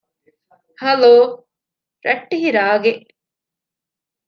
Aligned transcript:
ހަލޯ! 0.81 1.15
ރައްޓެހި 2.05 2.49
ރާގެއް 2.57 3.03